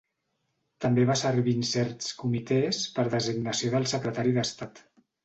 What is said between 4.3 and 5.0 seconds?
d'Estat.